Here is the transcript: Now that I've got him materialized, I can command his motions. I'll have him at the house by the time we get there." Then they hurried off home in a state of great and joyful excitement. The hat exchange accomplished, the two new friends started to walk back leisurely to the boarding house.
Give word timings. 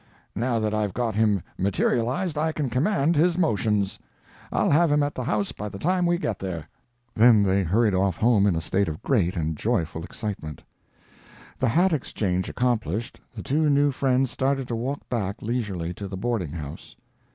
Now 0.35 0.57
that 0.57 0.73
I've 0.73 0.95
got 0.95 1.13
him 1.13 1.43
materialized, 1.59 2.35
I 2.35 2.53
can 2.53 2.71
command 2.71 3.15
his 3.15 3.37
motions. 3.37 3.99
I'll 4.51 4.71
have 4.71 4.91
him 4.91 5.03
at 5.03 5.13
the 5.13 5.25
house 5.25 5.51
by 5.51 5.69
the 5.69 5.77
time 5.77 6.07
we 6.07 6.17
get 6.17 6.39
there." 6.39 6.67
Then 7.13 7.43
they 7.43 7.61
hurried 7.61 7.93
off 7.93 8.17
home 8.17 8.47
in 8.47 8.55
a 8.55 8.61
state 8.61 8.87
of 8.87 9.03
great 9.03 9.35
and 9.35 9.55
joyful 9.55 10.03
excitement. 10.03 10.63
The 11.59 11.69
hat 11.69 11.93
exchange 11.93 12.49
accomplished, 12.49 13.21
the 13.35 13.43
two 13.43 13.69
new 13.69 13.91
friends 13.91 14.31
started 14.31 14.67
to 14.69 14.75
walk 14.75 15.07
back 15.07 15.39
leisurely 15.39 15.93
to 15.93 16.07
the 16.07 16.17
boarding 16.17 16.53
house. 16.53 16.95